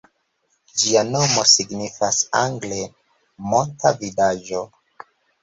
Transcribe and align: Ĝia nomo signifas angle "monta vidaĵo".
Ĝia 0.83 1.03
nomo 1.09 1.43
signifas 1.51 2.23
angle 2.41 2.81
"monta 3.53 3.93
vidaĵo". 4.01 4.65